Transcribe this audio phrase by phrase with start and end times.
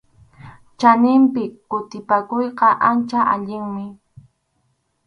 [0.79, 3.85] Chaninpi kutipakuyqa ancha allinmi.